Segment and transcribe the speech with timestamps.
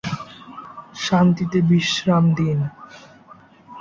[0.97, 2.59] শান্তিতে বিশ্রাম দিন।